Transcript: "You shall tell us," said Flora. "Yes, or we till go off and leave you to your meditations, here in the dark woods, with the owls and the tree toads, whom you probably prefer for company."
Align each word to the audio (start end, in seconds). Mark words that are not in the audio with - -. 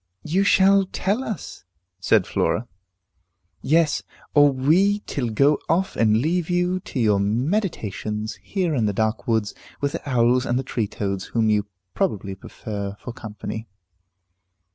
"You 0.23 0.43
shall 0.43 0.87
tell 0.87 1.23
us," 1.23 1.63
said 1.99 2.25
Flora. 2.25 2.67
"Yes, 3.61 4.01
or 4.33 4.51
we 4.51 5.01
till 5.05 5.29
go 5.29 5.59
off 5.69 5.95
and 5.95 6.17
leave 6.17 6.49
you 6.49 6.79
to 6.79 6.99
your 6.99 7.19
meditations, 7.19 8.37
here 8.41 8.73
in 8.73 8.87
the 8.87 8.93
dark 8.93 9.27
woods, 9.27 9.53
with 9.79 9.91
the 9.91 10.09
owls 10.09 10.43
and 10.43 10.57
the 10.57 10.63
tree 10.63 10.87
toads, 10.87 11.25
whom 11.25 11.51
you 11.51 11.67
probably 11.93 12.33
prefer 12.33 12.95
for 12.99 13.13
company." 13.13 13.67